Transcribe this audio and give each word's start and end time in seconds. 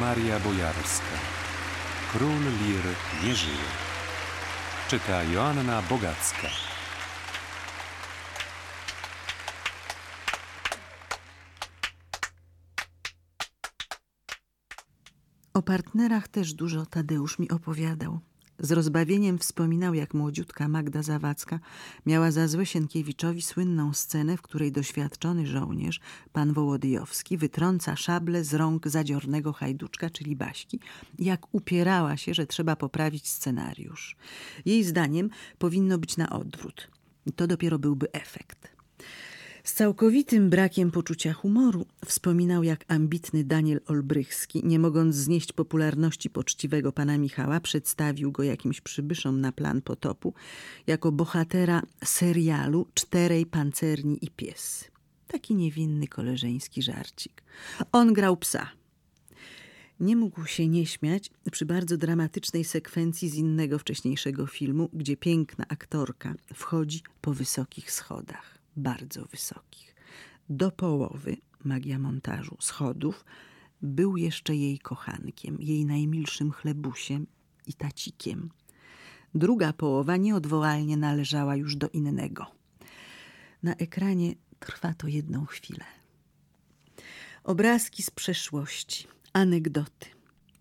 Maria 0.00 0.38
Bojarska. 0.40 1.16
Król 2.12 2.40
Lir 2.60 2.84
nie 3.24 3.34
żyje. 3.34 3.68
Czyta 4.88 5.22
Joanna 5.22 5.82
Bogacka. 5.82 6.48
O 15.54 15.62
partnerach 15.62 16.28
też 16.28 16.54
dużo 16.54 16.86
Tadeusz 16.86 17.38
mi 17.38 17.50
opowiadał. 17.50 18.20
Z 18.58 18.72
rozbawieniem 18.72 19.38
wspominał, 19.38 19.94
jak 19.94 20.14
młodziutka 20.14 20.68
Magda 20.68 21.02
Zawadzka 21.02 21.60
miała 22.06 22.30
za 22.30 22.48
złe 22.48 22.66
Sienkiewiczowi 22.66 23.42
słynną 23.42 23.92
scenę, 23.92 24.36
w 24.36 24.42
której 24.42 24.72
doświadczony 24.72 25.46
żołnierz, 25.46 26.00
pan 26.32 26.52
Wołodyjowski, 26.52 27.36
wytrąca 27.36 27.96
szable 27.96 28.44
z 28.44 28.54
rąk 28.54 28.88
zadziornego 28.88 29.52
hajduczka, 29.52 30.10
czyli 30.10 30.36
Baśki, 30.36 30.80
jak 31.18 31.54
upierała 31.54 32.16
się, 32.16 32.34
że 32.34 32.46
trzeba 32.46 32.76
poprawić 32.76 33.28
scenariusz. 33.28 34.16
Jej 34.64 34.84
zdaniem 34.84 35.30
powinno 35.58 35.98
być 35.98 36.16
na 36.16 36.30
odwrót. 36.30 36.90
I 37.26 37.32
to 37.32 37.46
dopiero 37.46 37.78
byłby 37.78 38.12
efekt. 38.12 38.75
Z 39.66 39.72
całkowitym 39.72 40.50
brakiem 40.50 40.90
poczucia 40.90 41.32
humoru 41.32 41.86
wspominał, 42.04 42.62
jak 42.62 42.84
ambitny 42.88 43.44
Daniel 43.44 43.80
Olbrychski, 43.86 44.64
nie 44.64 44.78
mogąc 44.78 45.14
znieść 45.14 45.52
popularności 45.52 46.30
poczciwego 46.30 46.92
pana 46.92 47.18
Michała, 47.18 47.60
przedstawił 47.60 48.32
go 48.32 48.42
jakimś 48.42 48.80
przybyszom 48.80 49.40
na 49.40 49.52
plan 49.52 49.82
potopu 49.82 50.34
jako 50.86 51.12
bohatera 51.12 51.82
serialu 52.04 52.86
Czterej 52.94 53.46
Pancerni 53.46 54.24
i 54.24 54.30
Pies. 54.30 54.84
Taki 55.26 55.54
niewinny 55.54 56.08
koleżeński 56.08 56.82
żarcik. 56.82 57.42
On 57.92 58.12
grał 58.12 58.36
psa. 58.36 58.68
Nie 60.00 60.16
mógł 60.16 60.44
się 60.44 60.68
nie 60.68 60.86
śmiać 60.86 61.30
przy 61.52 61.66
bardzo 61.66 61.96
dramatycznej 61.96 62.64
sekwencji 62.64 63.28
z 63.28 63.34
innego 63.34 63.78
wcześniejszego 63.78 64.46
filmu, 64.46 64.88
gdzie 64.92 65.16
piękna 65.16 65.64
aktorka 65.68 66.34
wchodzi 66.54 67.02
po 67.20 67.34
wysokich 67.34 67.92
schodach 67.92 68.55
bardzo 68.76 69.24
wysokich. 69.24 69.94
Do 70.48 70.70
połowy, 70.70 71.36
magia 71.64 71.98
montażu, 71.98 72.56
schodów, 72.60 73.24
był 73.82 74.16
jeszcze 74.16 74.56
jej 74.56 74.78
kochankiem, 74.78 75.56
jej 75.60 75.84
najmilszym 75.84 76.52
chlebusiem 76.52 77.26
i 77.66 77.74
tacikiem. 77.74 78.50
Druga 79.34 79.72
połowa 79.72 80.16
nieodwołalnie 80.16 80.96
należała 80.96 81.56
już 81.56 81.76
do 81.76 81.88
innego. 81.88 82.46
Na 83.62 83.74
ekranie 83.74 84.34
trwa 84.58 84.94
to 84.94 85.08
jedną 85.08 85.46
chwilę. 85.46 85.84
Obrazki 87.44 88.02
z 88.02 88.10
przeszłości, 88.10 89.06
anegdoty. 89.32 90.15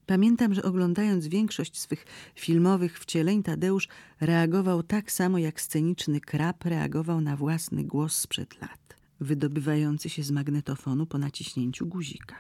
Pamiętam, 0.05 0.53
że 0.53 0.63
oglądając 0.63 1.27
większość 1.27 1.79
swych 1.79 2.05
filmowych 2.35 2.99
wcieleń, 2.99 3.43
Tadeusz 3.43 3.87
reagował 4.21 4.83
tak 4.83 5.11
samo 5.11 5.37
jak 5.37 5.61
sceniczny 5.61 6.21
krab 6.21 6.65
reagował 6.65 7.21
na 7.21 7.37
własny 7.37 7.83
głos 7.83 8.17
sprzed 8.17 8.61
lat, 8.61 8.95
wydobywający 9.19 10.09
się 10.09 10.23
z 10.23 10.31
magnetofonu 10.31 11.05
po 11.05 11.17
naciśnięciu 11.17 11.85
guzika. 11.85 12.35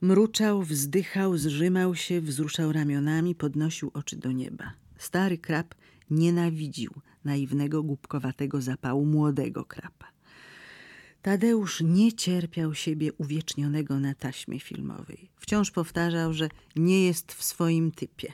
Mruczał, 0.00 0.62
wzdychał, 0.62 1.36
zrzymał 1.36 1.94
się, 1.94 2.20
wzruszał 2.20 2.72
ramionami, 2.72 3.34
podnosił 3.34 3.90
oczy 3.94 4.16
do 4.16 4.32
nieba. 4.32 4.72
Stary 4.98 5.38
krab 5.38 5.74
nienawidził 6.10 6.90
naiwnego, 7.24 7.82
głupkowatego 7.82 8.60
zapału 8.60 9.06
młodego 9.06 9.64
krapa. 9.64 10.06
Tadeusz 11.22 11.80
nie 11.80 12.12
cierpiał 12.12 12.74
siebie 12.74 13.12
uwiecznionego 13.12 14.00
na 14.00 14.14
taśmie 14.14 14.60
filmowej. 14.60 15.30
Wciąż 15.36 15.70
powtarzał, 15.70 16.32
że 16.32 16.48
nie 16.76 17.06
jest 17.06 17.32
w 17.32 17.44
swoim 17.44 17.92
typie. 17.92 18.32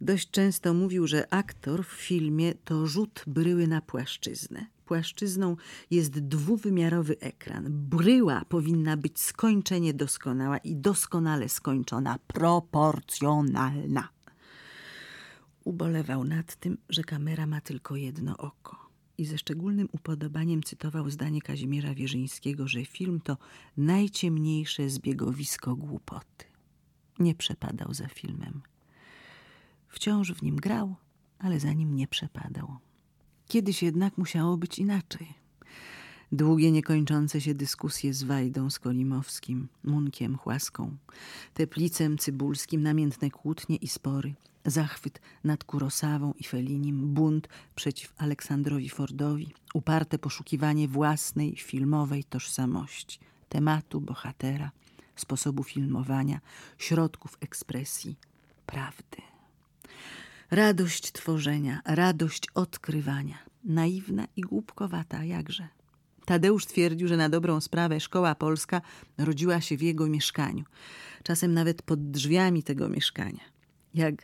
Dość 0.00 0.30
często 0.30 0.74
mówił, 0.74 1.06
że 1.06 1.34
aktor 1.34 1.84
w 1.86 1.92
filmie 1.92 2.54
to 2.54 2.86
rzut 2.86 3.24
bryły 3.26 3.66
na 3.66 3.80
płaszczyznę. 3.80 4.66
Płaszczyzną 4.84 5.56
jest 5.90 6.18
dwuwymiarowy 6.18 7.18
ekran. 7.20 7.64
Bryła 7.68 8.42
powinna 8.48 8.96
być 8.96 9.20
skończenie 9.20 9.94
doskonała 9.94 10.58
i 10.58 10.76
doskonale 10.76 11.48
skończona, 11.48 12.18
proporcjonalna. 12.26 14.08
Ubolewał 15.64 16.24
nad 16.24 16.56
tym, 16.56 16.78
że 16.88 17.04
kamera 17.04 17.46
ma 17.46 17.60
tylko 17.60 17.96
jedno 17.96 18.36
oko 18.36 18.85
i 19.18 19.24
ze 19.24 19.38
szczególnym 19.38 19.88
upodobaniem 19.92 20.62
cytował 20.62 21.10
zdanie 21.10 21.42
Kazimierza 21.42 21.94
Wierzyńskiego, 21.94 22.68
że 22.68 22.84
film 22.84 23.20
to 23.20 23.36
najciemniejsze 23.76 24.90
zbiegowisko 24.90 25.76
głupoty. 25.76 26.44
Nie 27.18 27.34
przepadał 27.34 27.94
za 27.94 28.08
filmem. 28.08 28.62
Wciąż 29.88 30.32
w 30.32 30.42
nim 30.42 30.56
grał, 30.56 30.96
ale 31.38 31.60
za 31.60 31.72
nim 31.72 31.96
nie 31.96 32.08
przepadał. 32.08 32.76
Kiedyś 33.48 33.82
jednak 33.82 34.18
musiało 34.18 34.56
być 34.56 34.78
inaczej. 34.78 35.45
Długie, 36.32 36.72
niekończące 36.72 37.40
się 37.40 37.54
dyskusje 37.54 38.14
z 38.14 38.22
Wajdą, 38.22 38.70
Skolimowskim, 38.70 39.68
Munkiem, 39.84 40.38
Chłaską, 40.38 40.96
Teplicem, 41.54 42.18
Cybulskim, 42.18 42.82
namiętne 42.82 43.30
kłótnie 43.30 43.76
i 43.76 43.88
spory– 43.88 44.34
zachwyt 44.66 45.20
nad 45.44 45.64
Kurosawą 45.64 46.34
i 46.38 46.44
Felinim, 46.44 47.14
bunt 47.14 47.48
przeciw 47.74 48.12
Aleksandrowi 48.18 48.88
Fordowi, 48.88 49.54
uparte 49.74 50.18
poszukiwanie 50.18 50.88
własnej 50.88 51.56
filmowej 51.56 52.24
tożsamości, 52.24 53.18
tematu 53.48 54.00
bohatera, 54.00 54.70
sposobu 55.16 55.64
filmowania, 55.64 56.40
środków 56.78 57.36
ekspresji, 57.40 58.16
prawdy. 58.66 59.22
Radość 60.50 61.12
tworzenia, 61.12 61.80
radość 61.84 62.48
odkrywania, 62.54 63.38
naiwna 63.64 64.26
i 64.36 64.40
głupkowata 64.40 65.24
jakże. 65.24 65.68
Tadeusz 66.26 66.66
twierdził, 66.66 67.08
że 67.08 67.16
na 67.16 67.28
dobrą 67.28 67.60
sprawę 67.60 68.00
szkoła 68.00 68.34
polska 68.34 68.80
rodziła 69.18 69.60
się 69.60 69.76
w 69.76 69.82
jego 69.82 70.06
mieszkaniu, 70.06 70.64
czasem 71.22 71.54
nawet 71.54 71.82
pod 71.82 72.10
drzwiami 72.10 72.62
tego 72.62 72.88
mieszkania 72.88 73.56
jak 73.96 74.14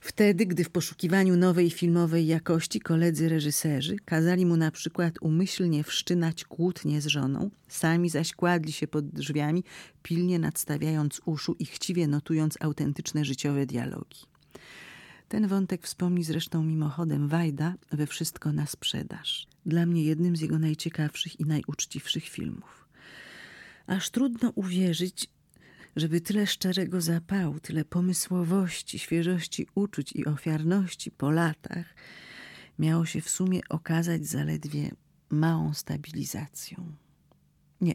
wtedy, 0.00 0.46
gdy 0.46 0.64
w 0.64 0.70
poszukiwaniu 0.70 1.36
nowej 1.36 1.70
filmowej 1.70 2.26
jakości 2.26 2.80
koledzy 2.80 3.28
reżyserzy 3.28 3.96
kazali 4.04 4.46
mu 4.46 4.56
na 4.56 4.70
przykład 4.70 5.14
umyślnie 5.20 5.84
wszczynać 5.84 6.44
kłótnie 6.44 7.00
z 7.00 7.06
żoną, 7.06 7.50
sami 7.68 8.10
zaś 8.10 8.32
kładli 8.32 8.72
się 8.72 8.86
pod 8.86 9.08
drzwiami, 9.08 9.64
pilnie 10.02 10.38
nadstawiając 10.38 11.20
uszu 11.24 11.56
i 11.58 11.66
chciwie 11.66 12.06
notując 12.06 12.56
autentyczne 12.60 13.24
życiowe 13.24 13.66
dialogi. 13.66 14.33
Ten 15.28 15.48
wątek 15.48 15.82
wspomni 15.82 16.24
zresztą 16.24 16.62
mimochodem 16.62 17.28
Wajda 17.28 17.74
we 17.92 18.06
Wszystko 18.06 18.52
na 18.52 18.66
sprzedaż. 18.66 19.46
Dla 19.66 19.86
mnie 19.86 20.04
jednym 20.04 20.36
z 20.36 20.40
jego 20.40 20.58
najciekawszych 20.58 21.40
i 21.40 21.44
najuczciwszych 21.44 22.24
filmów. 22.24 22.88
Aż 23.86 24.10
trudno 24.10 24.52
uwierzyć, 24.54 25.30
żeby 25.96 26.20
tyle 26.20 26.46
szczerego 26.46 27.00
zapału, 27.00 27.60
tyle 27.60 27.84
pomysłowości, 27.84 28.98
świeżości 28.98 29.66
uczuć 29.74 30.12
i 30.12 30.26
ofiarności 30.26 31.10
po 31.10 31.30
latach 31.30 31.94
miało 32.78 33.06
się 33.06 33.20
w 33.20 33.28
sumie 33.28 33.60
okazać 33.68 34.26
zaledwie 34.26 34.90
małą 35.30 35.74
stabilizacją. 35.74 36.92
Nie. 37.80 37.94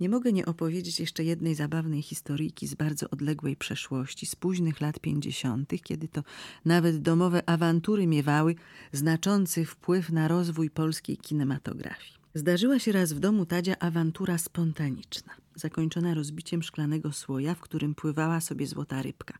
Nie 0.00 0.08
mogę 0.08 0.32
nie 0.32 0.46
opowiedzieć 0.46 1.00
jeszcze 1.00 1.24
jednej 1.24 1.54
zabawnej 1.54 2.02
historyjki 2.02 2.66
z 2.66 2.74
bardzo 2.74 3.10
odległej 3.10 3.56
przeszłości, 3.56 4.26
z 4.26 4.36
późnych 4.36 4.80
lat 4.80 5.00
pięćdziesiątych, 5.00 5.82
kiedy 5.82 6.08
to 6.08 6.22
nawet 6.64 7.02
domowe 7.02 7.48
awantury 7.48 8.06
miewały 8.06 8.54
znaczący 8.92 9.64
wpływ 9.64 10.10
na 10.10 10.28
rozwój 10.28 10.70
polskiej 10.70 11.16
kinematografii. 11.16 12.14
Zdarzyła 12.34 12.78
się 12.78 12.92
raz 12.92 13.12
w 13.12 13.18
domu 13.18 13.46
Tadzia 13.46 13.78
awantura 13.78 14.38
spontaniczna, 14.38 15.32
zakończona 15.54 16.14
rozbiciem 16.14 16.62
szklanego 16.62 17.12
słoja, 17.12 17.54
w 17.54 17.60
którym 17.60 17.94
pływała 17.94 18.40
sobie 18.40 18.66
złota 18.66 19.02
rybka. 19.02 19.38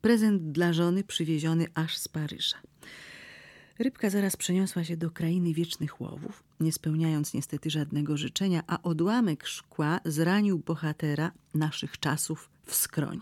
Prezent 0.00 0.52
dla 0.52 0.72
żony 0.72 1.04
przywieziony 1.04 1.66
aż 1.74 1.96
z 1.96 2.08
Paryża. 2.08 2.56
Rybka 3.78 4.10
zaraz 4.10 4.36
przeniosła 4.36 4.84
się 4.84 4.96
do 4.96 5.10
krainy 5.10 5.54
wiecznych 5.54 6.00
łowów, 6.00 6.44
nie 6.60 6.72
spełniając 6.72 7.34
niestety 7.34 7.70
żadnego 7.70 8.16
życzenia, 8.16 8.62
a 8.66 8.82
odłamek 8.82 9.46
szkła 9.46 10.00
zranił 10.04 10.58
bohatera 10.58 11.32
naszych 11.54 11.98
czasów 11.98 12.50
w 12.66 12.74
skroń. 12.74 13.20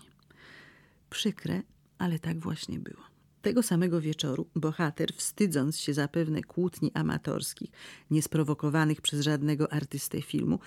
Przykre, 1.09 1.61
ale 1.97 2.19
tak 2.19 2.39
właśnie 2.39 2.79
było. 2.79 3.01
Tego 3.41 3.63
samego 3.63 4.01
wieczoru 4.01 4.47
bohater, 4.55 5.13
wstydząc 5.13 5.79
się 5.79 5.93
zapewne 5.93 6.41
kłótni 6.41 6.91
amatorskich, 6.93 7.71
niesprowokowanych 8.11 9.01
przez 9.01 9.21
żadnego 9.21 9.73
artystę 9.73 10.21
filmu, 10.21 10.59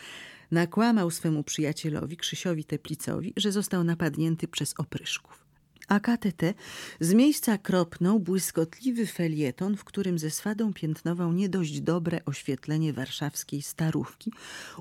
nakłamał 0.50 1.10
swemu 1.10 1.44
przyjacielowi, 1.44 2.16
Krzysiowi 2.16 2.64
Teplicowi, 2.64 3.32
że 3.36 3.52
został 3.52 3.84
napadnięty 3.84 4.48
przez 4.48 4.74
opryszków. 4.78 5.43
A 5.88 6.00
KTT 6.00 6.54
z 7.00 7.14
miejsca 7.14 7.58
kropnął 7.58 8.20
błyskotliwy 8.20 9.06
felieton, 9.06 9.76
w 9.76 9.84
którym 9.84 10.18
ze 10.18 10.30
swadą 10.30 10.72
piętnował 10.72 11.32
nie 11.32 11.48
dość 11.48 11.80
dobre 11.80 12.24
oświetlenie 12.24 12.92
warszawskiej 12.92 13.62
starówki, 13.62 14.32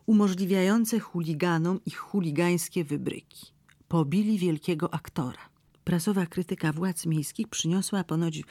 umożliwiające 0.06 1.00
chuliganom 1.00 1.80
ich 1.86 1.98
chuligańskie 1.98 2.84
wybryki 2.84 3.54
pobili 3.94 4.38
wielkiego 4.38 4.94
aktora. 4.94 5.50
Prasowa 5.84 6.26
krytyka 6.26 6.74
władz 6.74 7.06
miejskich 7.06 7.48
przyniosła 7.48 8.04
ponoć 8.04 8.42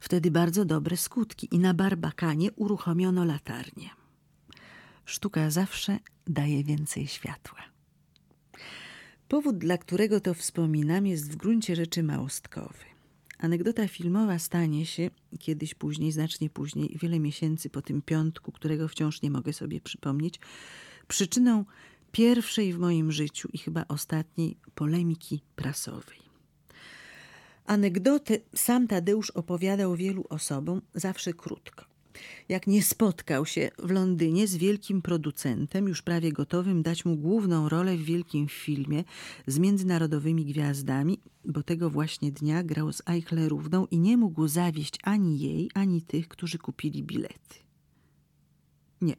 wtedy 0.00 0.30
bardzo 0.30 0.64
dobre 0.64 0.96
skutki 0.96 1.48
i 1.52 1.58
na 1.58 1.74
Barbakanie 1.74 2.52
uruchomiono 2.52 3.24
latarnię. 3.24 3.90
Sztuka 5.04 5.50
zawsze 5.50 5.98
daje 6.26 6.64
więcej 6.64 7.06
światła. 7.06 7.58
Powód, 9.30 9.58
dla 9.58 9.78
którego 9.78 10.20
to 10.20 10.34
wspominam, 10.34 11.06
jest 11.06 11.32
w 11.32 11.36
gruncie 11.36 11.76
rzeczy 11.76 12.02
małostkowy. 12.02 12.84
Anegdota 13.38 13.88
filmowa 13.88 14.38
stanie 14.38 14.86
się 14.86 15.10
kiedyś 15.38 15.74
później, 15.74 16.12
znacznie 16.12 16.50
później, 16.50 16.98
wiele 17.02 17.20
miesięcy 17.20 17.70
po 17.70 17.82
tym 17.82 18.02
piątku, 18.02 18.52
którego 18.52 18.88
wciąż 18.88 19.22
nie 19.22 19.30
mogę 19.30 19.52
sobie 19.52 19.80
przypomnieć, 19.80 20.40
przyczyną 21.08 21.64
pierwszej 22.12 22.72
w 22.72 22.78
moim 22.78 23.12
życiu 23.12 23.48
i 23.52 23.58
chyba 23.58 23.84
ostatniej 23.88 24.56
polemiki 24.74 25.42
prasowej. 25.56 26.18
Anegdotę 27.66 28.38
sam 28.54 28.88
Tadeusz 28.88 29.30
opowiadał 29.30 29.96
wielu 29.96 30.24
osobom, 30.28 30.82
zawsze 30.94 31.32
krótko. 31.32 31.89
Jak 32.48 32.66
nie 32.66 32.82
spotkał 32.82 33.46
się 33.46 33.70
w 33.78 33.90
Londynie 33.90 34.46
z 34.46 34.56
wielkim 34.56 35.02
producentem, 35.02 35.88
już 35.88 36.02
prawie 36.02 36.32
gotowym 36.32 36.82
dać 36.82 37.04
mu 37.04 37.16
główną 37.16 37.68
rolę 37.68 37.96
w 37.96 38.04
wielkim 38.04 38.48
filmie 38.48 39.04
z 39.46 39.58
międzynarodowymi 39.58 40.44
gwiazdami, 40.44 41.20
bo 41.44 41.62
tego 41.62 41.90
właśnie 41.90 42.32
dnia 42.32 42.62
grał 42.62 42.92
z 42.92 43.02
Eichlerówną 43.06 43.86
i 43.86 43.98
nie 43.98 44.16
mógł 44.16 44.48
zawieść 44.48 44.98
ani 45.02 45.38
jej, 45.38 45.70
ani 45.74 46.02
tych, 46.02 46.28
którzy 46.28 46.58
kupili 46.58 47.02
bilety. 47.02 47.56
Nie. 49.00 49.16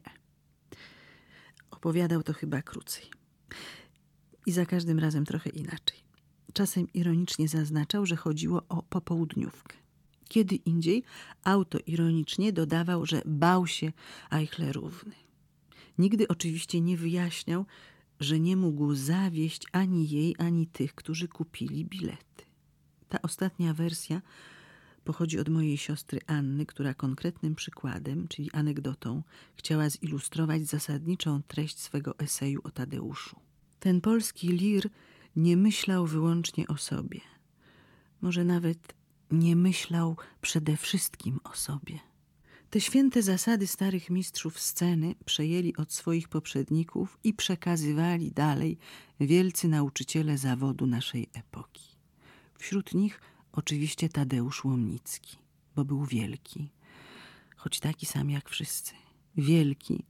Opowiadał 1.70 2.22
to 2.22 2.32
chyba 2.32 2.62
krócej. 2.62 3.04
I 4.46 4.52
za 4.52 4.66
każdym 4.66 4.98
razem 4.98 5.24
trochę 5.24 5.50
inaczej. 5.50 5.98
Czasem 6.52 6.92
ironicznie 6.94 7.48
zaznaczał, 7.48 8.06
że 8.06 8.16
chodziło 8.16 8.62
o 8.68 8.82
popołudniówkę. 8.82 9.81
Kiedy 10.32 10.54
indziej 10.54 11.02
autoironicznie 11.44 12.52
dodawał, 12.52 13.06
że 13.06 13.22
bał 13.24 13.66
się 13.66 13.92
Eichlerówny. 14.30 15.14
Nigdy 15.98 16.28
oczywiście 16.28 16.80
nie 16.80 16.96
wyjaśniał, 16.96 17.66
że 18.20 18.40
nie 18.40 18.56
mógł 18.56 18.94
zawieść 18.94 19.66
ani 19.72 20.10
jej, 20.10 20.34
ani 20.38 20.66
tych, 20.66 20.94
którzy 20.94 21.28
kupili 21.28 21.84
bilety. 21.84 22.44
Ta 23.08 23.22
ostatnia 23.22 23.74
wersja 23.74 24.22
pochodzi 25.04 25.38
od 25.38 25.48
mojej 25.48 25.76
siostry 25.76 26.20
Anny, 26.26 26.66
która 26.66 26.94
konkretnym 26.94 27.54
przykładem, 27.54 28.28
czyli 28.28 28.50
anegdotą, 28.52 29.22
chciała 29.54 29.90
zilustrować 29.90 30.66
zasadniczą 30.66 31.42
treść 31.42 31.78
swego 31.78 32.18
eseju 32.18 32.60
o 32.64 32.70
Tadeuszu. 32.70 33.36
Ten 33.80 34.00
polski 34.00 34.48
lir 34.48 34.88
nie 35.36 35.56
myślał 35.56 36.06
wyłącznie 36.06 36.68
o 36.68 36.76
sobie. 36.76 37.20
Może 38.20 38.44
nawet 38.44 39.01
nie 39.32 39.56
myślał 39.56 40.16
przede 40.40 40.76
wszystkim 40.76 41.40
o 41.44 41.56
sobie. 41.56 41.98
Te 42.70 42.80
święte 42.80 43.22
zasady 43.22 43.66
starych 43.66 44.10
mistrzów 44.10 44.60
sceny 44.60 45.14
przejęli 45.24 45.76
od 45.76 45.92
swoich 45.92 46.28
poprzedników 46.28 47.18
i 47.24 47.34
przekazywali 47.34 48.32
dalej 48.32 48.78
wielcy 49.20 49.68
nauczyciele 49.68 50.38
zawodu 50.38 50.86
naszej 50.86 51.28
epoki. 51.32 51.84
Wśród 52.58 52.94
nich 52.94 53.20
oczywiście 53.52 54.08
Tadeusz 54.08 54.64
Łomnicki, 54.64 55.36
bo 55.76 55.84
był 55.84 56.04
wielki, 56.04 56.68
choć 57.56 57.80
taki 57.80 58.06
sam 58.06 58.30
jak 58.30 58.50
wszyscy. 58.50 58.92
Wielki, 59.36 60.04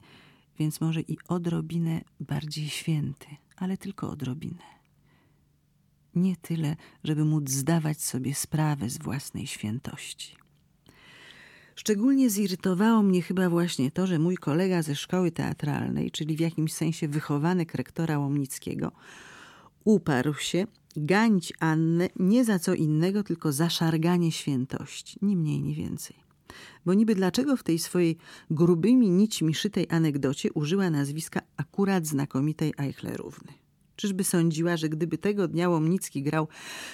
więc 0.59 0.81
może 0.81 1.01
i 1.01 1.17
odrobinę 1.29 2.01
bardziej 2.21 2.69
święty, 2.69 3.27
ale 3.57 3.77
tylko 3.77 4.11
odrobinę 4.11 4.82
nie 6.15 6.37
tyle, 6.37 6.77
żeby 7.05 7.25
móc 7.25 7.51
zdawać 7.51 8.03
sobie 8.03 8.35
sprawę 8.35 8.91
z 8.91 8.99
własnej 8.99 9.47
świętości. 9.47 10.37
Szczególnie 11.75 12.31
zirytowało 12.31 13.03
mnie 13.03 13.23
chyba 13.23 13.51
właśnie 13.51 13.91
to, 13.91 14.07
że 14.07 14.19
mój 14.19 14.37
kolega 14.37 14.83
ze 14.83 14.95
szkoły 14.97 15.31
teatralnej, 15.31 16.11
czyli 16.11 16.37
w 16.37 16.41
jakimś 16.41 16.73
sensie 16.73 17.09
wychowanek 17.09 17.75
rektora 17.75 18.19
Łomnickiego, 18.19 18.93
uparł 19.85 20.35
się 20.35 20.67
ganić 20.97 21.53
Annę 21.61 22.09
nie 22.17 22.45
za 22.45 22.59
co 22.59 22.75
innego, 22.75 23.23
tylko 23.23 23.53
za 23.53 23.71
szarganie 23.71 24.33
świętości, 24.33 25.19
ni 25.23 25.37
mniej, 25.37 25.63
ni 25.63 25.75
więcej. 25.75 26.17
Bo 26.87 26.95
niby 26.95 27.15
dlaczego 27.15 27.57
w 27.57 27.63
tej 27.63 27.79
swojej 27.79 28.17
grubymi 28.51 29.11
nićmi 29.11 29.55
szytej 29.55 29.87
anegdocie 29.91 30.53
użyła 30.53 30.91
nazwiska 30.91 31.41
akurat 31.57 32.07
znakomitej 32.07 32.73
Eichlerówny? 32.79 33.62
Czyżby 33.97 34.25
sądziła, 34.25 34.77
że 34.77 34.89
gdyby 34.89 35.19
tego 35.19 35.49
dnia 35.49 35.69
Łomnicki 35.69 36.23
grał 36.23 36.49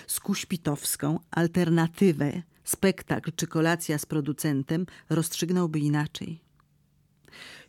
z 0.06 0.21
Kuśpitowską, 0.21 1.21
alternatywę, 1.31 2.43
spektakl 2.65 3.33
czy 3.37 3.47
kolacja 3.47 3.99
z 3.99 4.06
producentem, 4.06 4.87
rozstrzygnąłby 5.11 5.79
inaczej? 5.79 6.41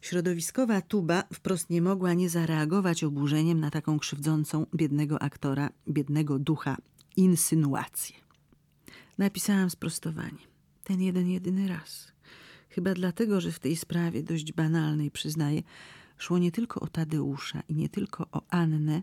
Środowiskowa 0.02 0.82
tuba 0.82 1.24
wprost 1.34 1.70
nie 1.70 1.82
mogła 1.82 2.14
nie 2.14 2.30
zareagować 2.30 3.04
oburzeniem 3.04 3.60
na 3.60 3.72
taką 3.72 4.00
krzywdzącą 4.00 4.66
biednego 4.76 5.22
aktora, 5.22 5.70
biednego 5.90 6.40
ducha 6.40 6.78
insynuację. 7.16 8.16
Napisałam 9.18 9.70
sprostowanie. 9.70 10.50
Ten 10.84 11.02
jeden, 11.02 11.30
jedyny 11.30 11.68
raz. 11.68 12.12
Chyba 12.70 12.94
dlatego, 12.94 13.42
że 13.42 13.52
w 13.52 13.60
tej 13.60 13.76
sprawie, 13.76 14.24
dość 14.24 14.54
banalnej, 14.54 15.12
przyznaję, 15.12 15.64
Szło 16.20 16.38
nie 16.38 16.52
tylko 16.52 16.80
o 16.80 16.88
Tadeusza 16.88 17.62
i 17.68 17.76
nie 17.76 17.90
tylko 17.90 18.28
o 18.32 18.42
Annę, 18.50 19.02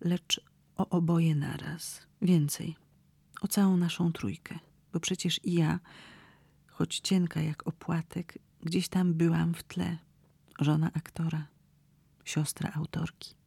lecz 0.00 0.40
o 0.76 0.88
oboje 0.88 1.34
naraz. 1.34 2.06
Więcej, 2.22 2.76
o 3.40 3.48
całą 3.48 3.76
naszą 3.76 4.12
trójkę, 4.12 4.58
bo 4.92 5.00
przecież 5.00 5.40
i 5.44 5.52
ja, 5.52 5.80
choć 6.66 7.00
cienka 7.00 7.40
jak 7.40 7.66
opłatek, 7.66 8.38
gdzieś 8.62 8.88
tam 8.88 9.14
byłam 9.14 9.54
w 9.54 9.62
tle. 9.62 9.98
Żona 10.60 10.90
aktora, 10.94 11.46
siostra 12.24 12.72
autorki. 12.74 13.39